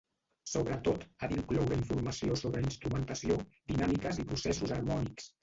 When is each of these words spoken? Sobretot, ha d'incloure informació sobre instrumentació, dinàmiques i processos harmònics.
Sobretot, 0.51 1.03
ha 1.19 1.29
d'incloure 1.33 1.77
informació 1.81 2.39
sobre 2.41 2.65
instrumentació, 2.69 3.39
dinàmiques 3.75 4.21
i 4.25 4.27
processos 4.33 4.77
harmònics. 4.81 5.31